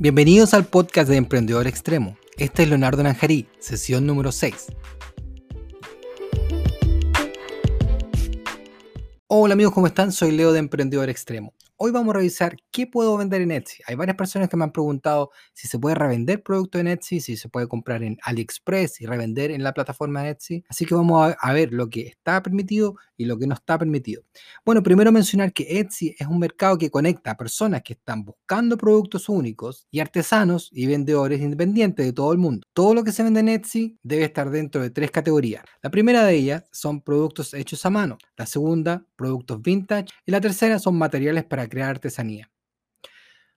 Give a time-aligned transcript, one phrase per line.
[0.00, 2.16] Bienvenidos al podcast de Emprendedor Extremo.
[2.36, 4.66] Este es Leonardo Nanjarí, sesión número 6.
[9.30, 10.10] Hola amigos, ¿cómo están?
[10.10, 11.52] Soy Leo de Emprendedor Extremo.
[11.76, 13.82] Hoy vamos a revisar qué puedo vender en Etsy.
[13.86, 17.36] Hay varias personas que me han preguntado si se puede revender producto en Etsy, si
[17.36, 20.64] se puede comprar en AliExpress y revender en la plataforma Etsy.
[20.68, 24.22] Así que vamos a ver lo que está permitido y lo que no está permitido.
[24.64, 28.76] Bueno, primero mencionar que Etsy es un mercado que conecta a personas que están buscando
[28.76, 32.66] productos únicos y artesanos y vendedores independientes de todo el mundo.
[32.72, 35.64] Todo lo que se vende en Etsy debe estar dentro de tres categorías.
[35.82, 40.40] La primera de ellas son productos hechos a mano, la segunda, productos vintage y la
[40.40, 42.50] tercera son materiales para crear artesanía.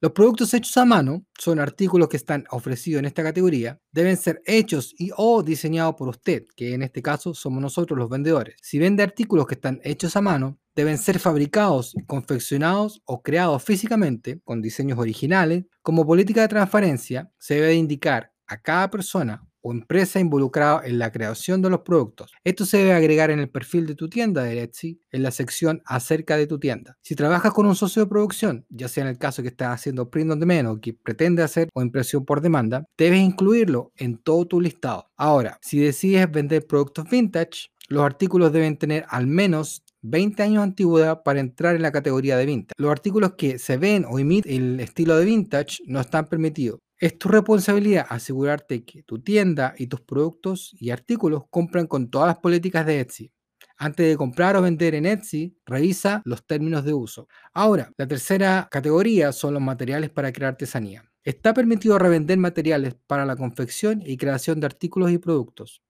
[0.00, 4.42] Los productos hechos a mano son artículos que están ofrecidos en esta categoría, deben ser
[4.44, 8.56] hechos y o diseñados por usted, que en este caso somos nosotros los vendedores.
[8.60, 14.40] Si vende artículos que están hechos a mano, deben ser fabricados, confeccionados o creados físicamente
[14.44, 15.64] con diseños originales.
[15.80, 21.10] Como política de transparencia, se debe indicar a cada persona o empresa involucrada en la
[21.10, 22.30] creación de los productos.
[22.44, 25.82] Esto se debe agregar en el perfil de tu tienda de Etsy, en la sección
[25.86, 26.98] acerca de tu tienda.
[27.00, 30.10] Si trabajas con un socio de producción, ya sea en el caso que estás haciendo
[30.10, 34.46] print on demand o que pretende hacer o impresión por demanda, debes incluirlo en todo
[34.46, 35.10] tu listado.
[35.16, 40.64] Ahora, si decides vender productos vintage, los artículos deben tener al menos 20 años de
[40.64, 42.74] antigüedad para entrar en la categoría de vintage.
[42.76, 46.80] Los artículos que se ven o imiten el estilo de vintage no están permitidos.
[46.98, 52.28] Es tu responsabilidad asegurarte que tu tienda y tus productos y artículos cumplan con todas
[52.28, 53.32] las políticas de Etsy.
[53.76, 57.28] Antes de comprar o vender en Etsy, revisa los términos de uso.
[57.52, 61.04] Ahora, la tercera categoría son los materiales para crear artesanía.
[61.24, 65.82] Está permitido revender materiales para la confección y creación de artículos y productos,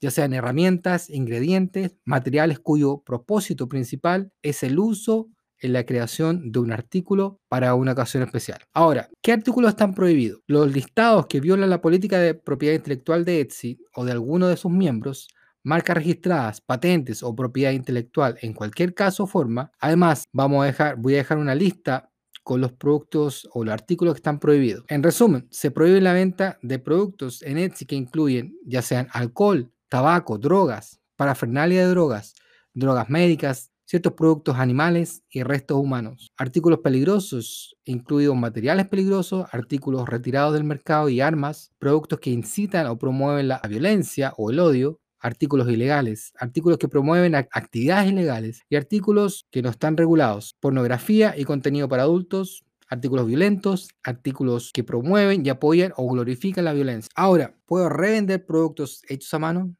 [0.00, 5.30] ya sean herramientas, ingredientes, materiales cuyo propósito principal es el uso
[5.62, 8.60] en la creación de un artículo para una ocasión especial.
[8.74, 10.40] Ahora, ¿qué artículos están prohibidos?
[10.46, 14.56] Los listados que violan la política de propiedad intelectual de Etsy o de alguno de
[14.56, 15.28] sus miembros,
[15.62, 19.70] marcas registradas, patentes o propiedad intelectual en cualquier caso o forma.
[19.78, 22.10] Además, vamos a dejar, voy a dejar una lista
[22.42, 24.84] con los productos o los artículos que están prohibidos.
[24.88, 29.72] En resumen, se prohíbe la venta de productos en Etsy que incluyen ya sean alcohol,
[29.88, 32.34] tabaco, drogas, parafernalia de drogas,
[32.74, 40.54] drogas médicas, ciertos productos animales y restos humanos, artículos peligrosos, incluidos materiales peligrosos, artículos retirados
[40.54, 45.68] del mercado y armas, productos que incitan o promueven la violencia o el odio, artículos
[45.68, 51.86] ilegales, artículos que promueven actividades ilegales y artículos que no están regulados, pornografía y contenido
[51.86, 57.10] para adultos, artículos violentos, artículos que promueven y apoyan o glorifican la violencia.
[57.14, 59.76] Ahora, ¿puedo revender productos hechos a mano?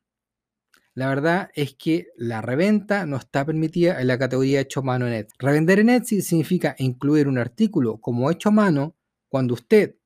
[0.94, 5.06] La verdad es que la reventa no está permitida en la categoría hecho a mano
[5.06, 5.34] en Etsy.
[5.38, 8.94] Revender en Etsy significa incluir un artículo como hecho a mano
[9.28, 9.96] cuando usted,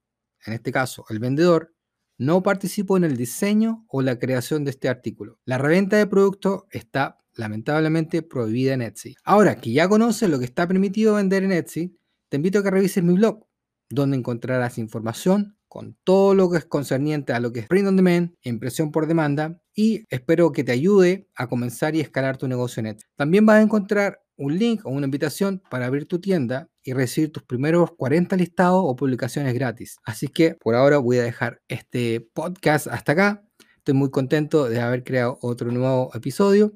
[0.44, 1.74] en este caso el vendedor,
[2.18, 5.40] no participó en el diseño o la creación de este artículo.
[5.44, 9.16] La reventa de productos está lamentablemente prohibida en Etsy.
[9.24, 11.98] Ahora que ya conoces lo que está permitido vender en Etsy,
[12.28, 13.44] te invito a que revises mi blog,
[13.90, 17.96] donde encontrarás información con todo lo que es concerniente a lo que es print on
[17.96, 22.80] demand, impresión por demanda y espero que te ayude a comenzar y escalar tu negocio
[22.80, 23.06] en Etsy.
[23.14, 27.30] También vas a encontrar un link o una invitación para abrir tu tienda y recibir
[27.30, 29.98] tus primeros 40 listados o publicaciones gratis.
[30.04, 33.44] Así que por ahora voy a dejar este podcast hasta acá.
[33.76, 36.72] Estoy muy contento de haber creado otro nuevo episodio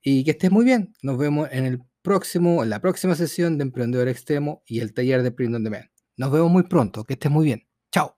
[0.00, 0.94] y que estés muy bien.
[1.02, 5.22] Nos vemos en el próximo, en la próxima sesión de Emprendedor Extremo y el taller
[5.24, 5.90] de Print on Demand.
[6.16, 7.04] Nos vemos muy pronto.
[7.04, 7.66] Que estés muy bien.
[7.90, 8.14] Chao.